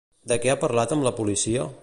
[0.31, 1.73] De què ha parlat amb la policia?